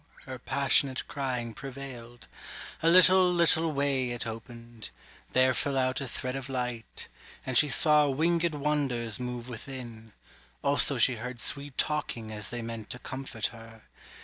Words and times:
her 0.25 0.39
passionate 0.39 1.07
Crying 1.07 1.53
prevailed. 1.53 2.27
A 2.81 2.89
little 2.89 3.31
little 3.31 3.71
way 3.71 4.09
It 4.09 4.25
opened: 4.25 4.89
there 5.33 5.53
fell 5.53 5.77
out 5.77 6.01
a 6.01 6.07
thread 6.07 6.35
of 6.35 6.49
light, 6.49 7.07
And 7.45 7.55
she 7.55 7.69
saw 7.69 8.07
wingèd 8.07 8.55
wonders 8.55 9.19
move 9.19 9.47
within; 9.47 10.13
Also 10.63 10.97
she 10.97 11.17
heard 11.17 11.39
sweet 11.39 11.77
talking 11.77 12.31
as 12.31 12.49
they 12.49 12.63
meant 12.63 12.89
To 12.89 12.97
comfort 12.97 13.45
her. 13.53 13.83